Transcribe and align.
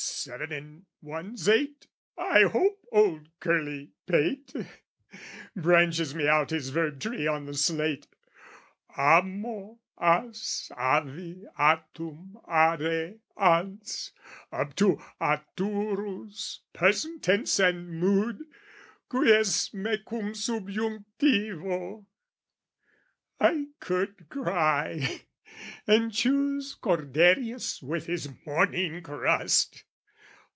Seven 0.23 0.51
and 0.51 0.85
one's 1.01 1.49
eight, 1.49 1.87
I 2.17 2.43
hope, 2.43 2.85
old 2.91 3.27
curly 3.39 3.91
pate! 4.05 4.53
Branches 5.55 6.13
me 6.13 6.27
out 6.27 6.51
his 6.51 6.69
verb 6.69 6.99
tree 6.99 7.25
on 7.27 7.45
the 7.45 7.55
slate, 7.55 8.07
Amo 8.97 9.79
as 9.99 10.71
avi 10.77 11.45
atum 11.57 12.35
are 12.45 12.81
ans, 13.37 14.11
Up 14.51 14.75
to 14.75 14.99
aturus, 15.19 16.59
person, 16.73 17.19
tense, 17.19 17.59
and 17.59 17.89
mood, 17.89 18.43
Quies 19.09 19.73
me 19.73 19.97
cum 20.07 20.33
subjunctivo 20.33 22.05
(I 23.39 23.65
could 23.79 24.29
cry) 24.29 25.21
And 25.87 26.11
chews 26.13 26.75
Corderius 26.75 27.81
with 27.81 28.05
his 28.07 28.29
morning 28.45 29.01
crust! 29.01 29.83